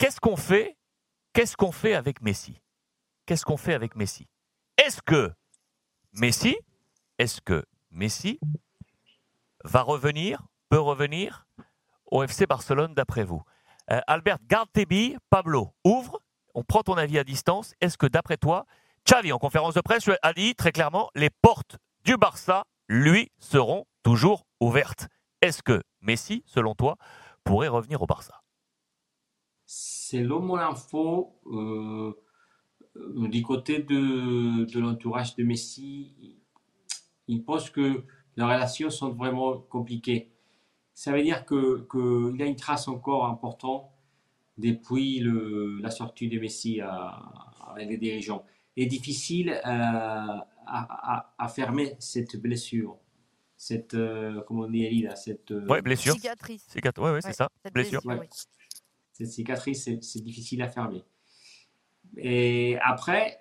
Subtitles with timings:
[0.00, 1.94] qu'est-ce qu'on fait?
[1.94, 2.60] Avec Messi?
[3.26, 4.26] Qu'est-ce qu'on fait avec Messi?
[4.76, 5.30] Est-ce que
[6.14, 6.56] Messi,
[7.18, 8.40] est-ce que Messi
[9.64, 11.46] va revenir, peut revenir
[12.06, 13.42] au FC Barcelone d'après vous?
[13.90, 15.18] Euh, Albert, garde tes billes.
[15.28, 16.20] Pablo, ouvre.
[16.54, 17.74] On prend ton avis à distance.
[17.80, 18.66] Est-ce que d'après toi,
[19.06, 23.86] Xavi, en conférence de presse, a dit très clairement les portes du Barça, lui, seront
[24.02, 25.08] toujours ouvertes.
[25.42, 26.96] Est-ce que Messi, selon toi,
[27.44, 28.39] pourrait revenir au Barça?
[29.72, 32.12] Selon mon info, euh,
[33.28, 36.40] du côté de, de l'entourage de Messi,
[37.28, 38.02] il pense que
[38.36, 40.32] les relations sont vraiment compliquées.
[40.92, 43.88] Ça veut dire qu'il que y a une trace encore importante
[44.58, 48.44] depuis le, la sortie de Messi avec les dirigeants.
[48.76, 52.98] Et difficile euh, à, à, à, fermer cette blessure,
[53.56, 56.14] cette, euh, comment on dit, là, cette euh, blessure.
[56.14, 56.66] Cicatrice.
[56.98, 57.48] Ouais, ouais, c'est ça.
[57.72, 58.02] Blessure.
[59.20, 61.04] Cette cicatrice, c'est difficile à fermer.
[62.16, 63.38] Et après,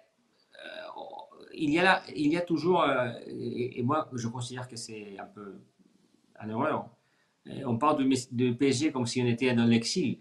[1.53, 2.86] il, y a il y a toujours,
[3.25, 5.61] et, et, moi je considère que c'est un peu
[6.38, 6.89] un erreur,
[7.66, 10.19] on parle de, PSG comme si on était dans l'exil,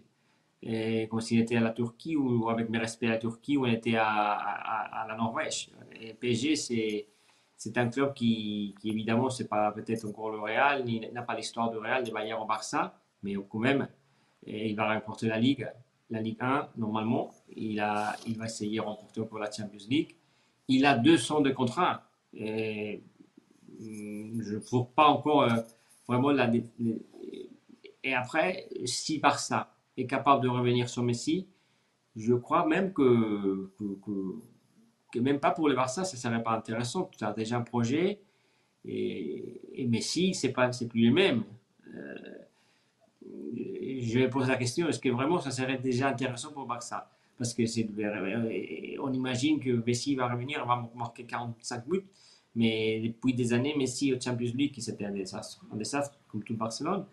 [1.09, 3.65] comme si on était à la Turquie ou avec mes respects à la Turquie ou
[3.65, 5.71] on était à, la Norvège.
[6.21, 11.35] PSG, c'est un club qui, qui évidemment, c'est pas peut-être encore le Real, n'a pas
[11.35, 13.89] l'histoire du Real, de Bayern au Barça, mais quand même,
[14.49, 15.69] il va remporter la Ligue,
[16.09, 17.31] la Ligue 1 normalement.
[17.55, 20.15] Il, a, il va essayer de remporter pour la Champions League.
[20.67, 22.03] Il a 200 de contrats.
[22.33, 23.01] Et
[23.79, 25.55] hum, je ne trouve pas encore euh,
[26.07, 26.49] vraiment la,
[28.03, 31.47] et après, si Barça est capable de revenir sur Messi,
[32.15, 33.69] je crois même que,
[35.15, 37.09] même pas pour le Barça, ça ne serait pas intéressant.
[37.17, 38.21] Tu as déjà un projet
[38.85, 41.43] et, Messi, ce n'est plus le même.
[41.93, 42.15] Euh,
[44.01, 47.09] je vais poser la question, est-ce que vraiment ça serait déjà intéressant pour Barça?
[47.37, 47.87] Parce que c'est,
[48.99, 52.03] on imagine que Messi va revenir, va marquer 45 buts,
[52.55, 56.55] mais depuis des années, Messi au Champions League, c'était un désastre, un désastre comme tout
[56.55, 57.05] Barcelone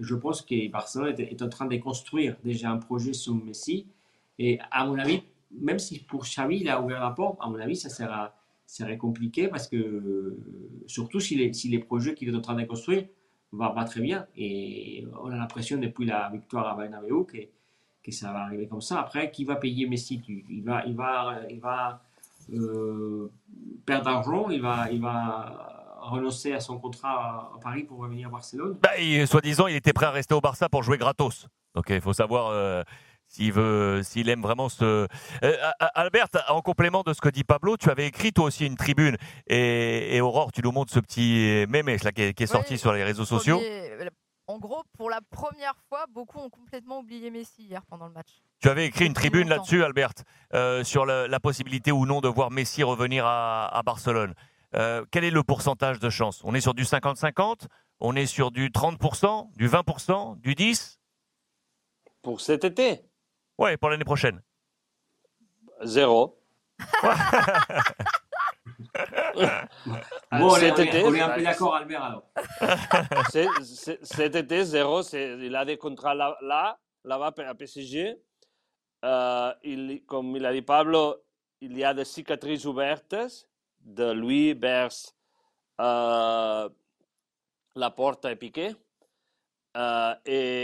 [0.00, 3.86] je pense que Barcelone est, en train de construire déjà un projet sur Messi.
[4.38, 5.22] Et à mon avis,
[5.52, 8.34] même si pour Xavi, il a ouvert la porte, à mon avis, ça sera,
[8.66, 10.36] serait compliqué parce que,
[10.86, 13.06] surtout si les, si les projets qu'il est en train de construire
[13.52, 14.26] vont pas très bien.
[14.36, 17.38] Et on a l'impression depuis la victoire à Bernabeu que,
[18.02, 19.00] que ça va arriver comme ça.
[19.00, 20.22] Après, qui va payer Messi?
[20.48, 22.02] Il va, il va, il va
[22.52, 23.30] euh,
[23.84, 28.30] perdre d'argent, il va, il va renoncer à son contrat à Paris pour revenir à
[28.30, 28.78] Barcelone?
[28.82, 28.90] Bah,
[29.26, 31.46] Soi-disant, il était prêt à rester au Barça pour jouer gratos.
[31.74, 32.82] Donc il faut savoir euh,
[33.30, 35.06] s'il veut, s'il aime vraiment ce.
[35.42, 35.56] Euh,
[35.94, 39.16] Albert, en complément de ce que dit Pablo, tu avais écrit toi aussi une tribune
[39.46, 43.24] et, Aurore, tu nous montres ce petit mémèche là qui est, sorti sur les réseaux
[43.24, 43.60] sociaux.
[44.46, 48.42] En gros, pour la première fois, beaucoup ont complètement oublié Messi hier pendant le match.
[48.60, 50.12] Tu avais écrit une tribune là-dessus, Albert,
[50.54, 54.34] euh, sur la, possibilité ou non de voir Messi revenir à Barcelone.
[54.74, 56.40] Euh, quel est le pourcentage de chance?
[56.44, 57.66] On est sur du 50-50
[57.98, 60.98] On est sur du 30% Du 20% Du 10%
[62.22, 63.02] Pour cet été
[63.60, 64.40] Ouais, pour l'année prochaine.
[65.82, 66.40] Zéro.
[70.32, 72.24] bon, cet on, été, on est un peu d'accord, Albert, alors.
[74.02, 75.02] cet été, zéro.
[75.12, 78.16] Il a des contrats là, là, là-bas à PSG.
[79.04, 81.16] Euh, il, comme il a dit Pablo,
[81.60, 83.14] il y a des cicatrices ouvertes
[83.78, 84.88] de lui vers
[85.82, 86.66] euh,
[87.74, 88.74] la porte et Piqué.
[89.76, 90.59] Euh, et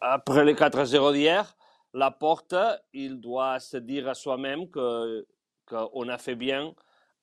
[0.00, 1.56] après le 4-0 d'hier,
[1.92, 2.54] la porte,
[2.92, 6.74] il doit se dire à soi-même qu'on a fait bien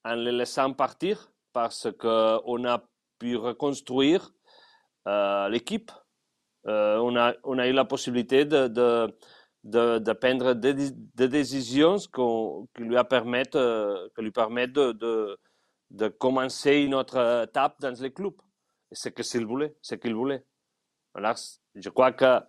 [0.03, 2.83] en le laissant partir parce qu'on a
[3.19, 4.31] pu reconstruire
[5.49, 5.91] l'équipe.
[6.65, 9.13] on, a, on a eu la possibilité de, de
[9.63, 15.37] de, prendre des, des décisions qui lui permettent, euh, qui lui de,
[15.91, 18.33] de, commencer une autre étape dans le club.
[18.91, 20.45] Et c'est ce qu'il voulait.
[21.15, 21.35] Alors,
[21.75, 22.41] je crois que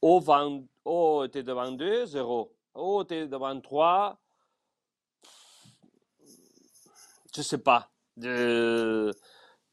[0.00, 2.56] au, 20, au était devant 2, 0.
[2.74, 4.18] Au était devant 3,
[7.34, 7.90] je ne sais pas.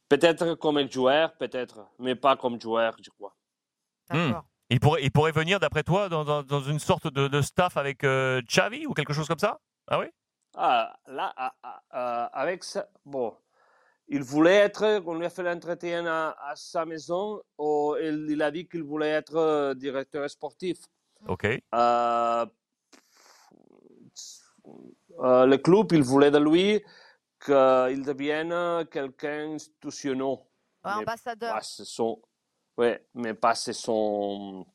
[0.08, 3.36] peut-être comme joueur, peut-être, mais pas comme joueur, je crois.
[4.10, 4.46] D'accord.
[4.70, 7.76] Il pourrait, il pourrait venir, d'après toi, dans, dans, dans, une sorte de, de staff
[7.76, 9.60] avec euh, Xavi ou quelque chose comme ça?
[9.88, 10.06] Ah oui?
[10.56, 13.36] Ah, Là, ah, ah, ah, avec ça, bon,
[14.12, 18.42] il voulait être, on lui a fait l'entretien à, à, sa maison, oh, il, il,
[18.42, 20.80] a dit qu'il voulait être euh, directeur sportif.
[21.30, 21.46] Ok.
[21.46, 22.46] Euh,
[25.20, 26.84] euh, le club, il voulait de lui
[27.40, 30.40] qu'il devienne quelqu'un institutionnel.
[30.84, 31.64] ambassadeur.
[31.64, 32.22] ce sont
[32.78, 34.66] Ouais, mais pas c'est son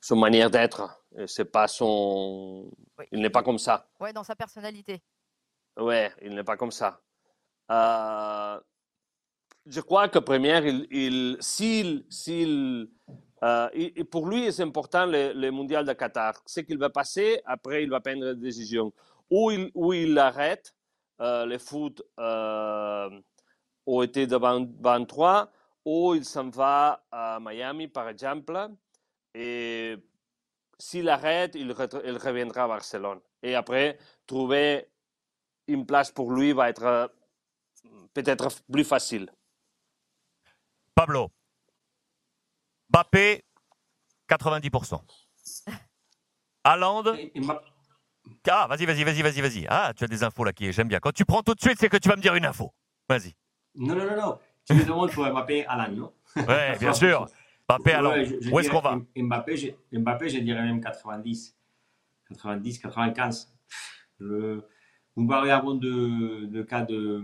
[0.00, 1.02] son manière d'être.
[1.26, 2.70] C'est pas son.
[2.98, 3.04] Oui.
[3.12, 3.88] Il n'est pas comme ça.
[4.00, 5.02] Ouais, dans sa personnalité.
[5.76, 7.00] Ouais, il n'est pas comme ça.
[7.72, 8.60] Euh,
[9.66, 12.88] je crois que première, il, il, s'il, s'il,
[13.44, 13.68] euh,
[14.10, 16.34] pour lui, c'est important le, mondial de Qatar.
[16.46, 18.92] Ce qu'il va passer, après, il va prendre des décisions.
[19.30, 20.74] Ou il, ou il arrête
[21.20, 23.10] euh, le foot euh,
[23.86, 25.50] au été de 20 23,
[25.84, 28.68] ou il s'en va à Miami, par exemple.
[29.34, 29.96] Et
[30.78, 31.74] s'il arrête, il,
[32.04, 33.20] il reviendra à Barcelone.
[33.42, 34.88] Et après, trouver
[35.66, 37.10] une place pour lui va être
[38.14, 39.30] peut-être plus facile.
[40.94, 41.30] Pablo.
[42.90, 43.44] Mbappé,
[44.28, 45.00] 90%.
[46.64, 47.64] Haaland, Et- et Mbappé-
[48.50, 49.66] ah, vas-y, vas-y, vas-y, vas-y, vas-y.
[49.68, 51.00] Ah, tu as des infos là qui j'aime bien.
[51.00, 52.72] Quand tu prends tout de suite, c'est que tu vas me dire une info.
[53.08, 53.34] Vas-y.
[53.74, 54.38] Non, non, non, non.
[54.64, 56.12] Tu me demandes pour Mbappé Alan, non?
[56.46, 57.26] Ouais, bien sûr.
[57.68, 58.10] Mbappé, Haaland.
[58.12, 58.98] Ouais, Où est-ce qu'on va?
[59.16, 61.56] Mbappé je, Mbappé, je dirais même 90.
[62.28, 63.52] 90, 95.
[64.20, 64.60] Je-
[65.16, 67.22] vous me parlez avant de, de cas de-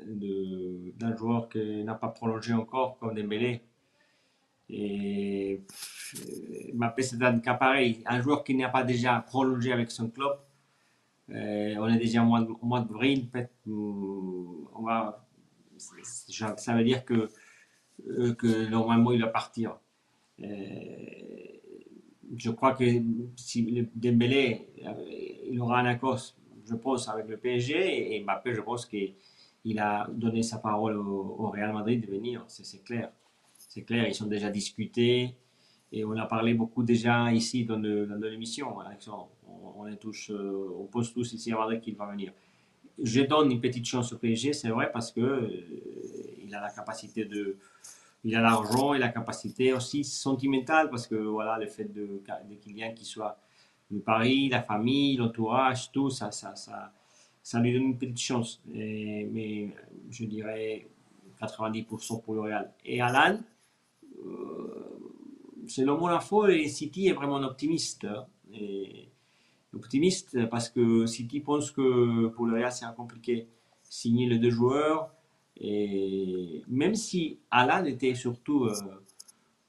[0.00, 3.62] d'un joueur qui n'a pas prolongé encore, comme Dembélé.
[4.68, 5.62] Et
[6.72, 8.02] Mbappé, c'est un cas pareil.
[8.06, 10.38] Un joueur qui n'a pas déjà prolongé avec son club,
[11.30, 15.26] euh, on est déjà au mois de, mois d'avril, peut-être, hum, on va,
[15.78, 17.28] ça veut dire que,
[18.08, 19.78] euh, que normalement il va partir.
[20.42, 20.46] Euh,
[22.36, 22.84] je crois que
[23.36, 24.68] si Dembélé,
[25.48, 26.18] il aura un accord,
[26.66, 29.14] je pense, avec le PSG et Mbappé, je pense qu'il
[29.78, 33.10] a donné sa parole au, Real Madrid de venir, c'est clair.
[33.56, 35.34] C'est clair, ils sont déjà discutés
[35.90, 38.76] et on a parlé beaucoup déjà ici dans, l'émission.
[38.76, 39.28] On,
[39.76, 42.32] on est tous, euh, on pense tous ici à Madrid qu'il va venir.
[43.02, 45.48] Je donne une petite chance au PSG, c'est vrai, parce que euh,
[46.44, 47.58] il a la capacité de,
[48.22, 52.54] il a l'argent et la capacité aussi sentimentale parce que voilà le fait de, de
[52.54, 53.38] Kylian qui soit
[53.90, 56.92] de Paris, la famille, l'entourage, tout ça, ça, ça,
[57.44, 58.60] ça lui donne une petite chance.
[58.74, 59.70] Et- mais
[60.10, 60.88] je dirais
[61.38, 62.72] 90% pour le Real.
[62.86, 63.38] Et Alan,
[64.26, 64.98] euh,
[65.68, 68.04] selon mon info, City est vraiment optimiste.
[68.06, 68.26] hein.
[69.74, 73.48] Optimiste parce que City pense que pour le Real c'est compliqué
[73.82, 75.12] signer les deux joueurs.
[75.56, 78.66] Et même si Alan était surtout.
[78.66, 78.72] euh,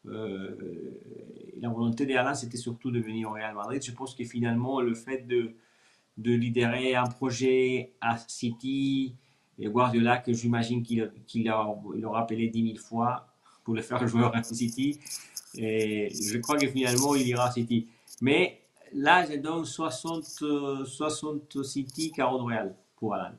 [0.08, 1.02] euh,
[1.60, 4.94] la volonté d'Alan c'était surtout de venir au Real Madrid, je pense que finalement le
[4.94, 5.52] fait de,
[6.18, 9.16] de lidérer un projet à City
[9.60, 13.28] et Guardiola, que j'imagine qu'il il aura appelé 10 000 fois
[13.64, 15.00] pour le faire jouer à City,
[15.58, 17.88] et je crois que finalement il ira à City.
[18.22, 18.62] Mais
[18.94, 23.32] là, je donne 60, euh, 60 City, 40 Real pour Alan.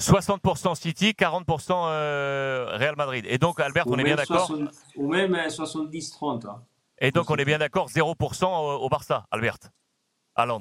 [0.00, 3.24] 60% City, 40% euh, Real Madrid.
[3.28, 6.48] Et donc, Albert, on est bien d'accord 60 Ou même euh, 70-30.
[6.48, 6.62] hein.
[6.98, 9.58] Et donc, on est bien d'accord, 0% au, au Barça, Albert.
[10.34, 10.60] Haaland.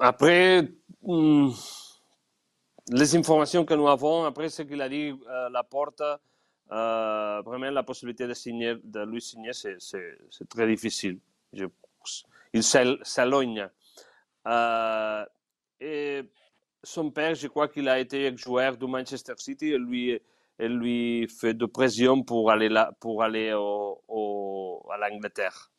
[0.00, 0.66] Après,
[1.02, 1.52] hum,
[2.88, 6.02] les informations que nous avons, après ce qu'il a dit euh, Laporte,
[6.72, 9.78] euh, vraiment la possibilité de, signer, de lui signer, c'est-
[10.48, 11.18] très difficile.
[11.52, 11.66] Je-
[12.52, 13.68] il s'él- s'éloigne.
[14.46, 15.24] Euh,
[15.80, 16.22] et
[16.82, 20.18] son père, je crois qu'il a été joueur du Manchester City et lui,
[20.58, 25.70] et lui fait de pression pour aller, là, pour aller au, au- à l'Angleterre.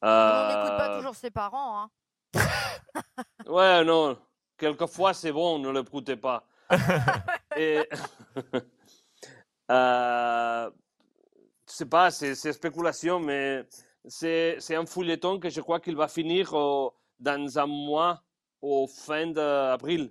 [0.00, 1.80] On n'écoute pas Euh, toujours ses parents.
[1.82, 1.90] Hein.
[3.46, 4.16] Ouais, non.
[4.56, 6.44] Quelquefois, c'est bon, ne l'écoutez pas.
[7.56, 7.80] Et...
[9.70, 10.70] euh,
[11.68, 13.64] je sais pas, c'est c'est spéculation, mais
[14.06, 18.22] c'est c'est un feuilleton que je crois qu'il va finir au- dans un mois,
[18.62, 20.10] au fin d'avril,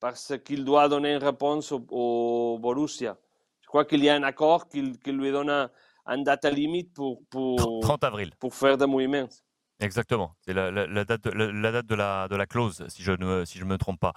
[0.00, 3.16] parce qu'il doit donner une réponse au, au Borussia.
[3.62, 5.70] Je crois qu'il y a un accord qui, lui donne un,
[6.06, 8.32] un date limite pour, pour, 30 avril.
[8.38, 9.28] pour faire des mouvements.
[9.80, 10.36] Exactement.
[10.44, 10.70] C'est la,
[11.04, 14.12] date, de, la, date clause, si je ne me trompe pas.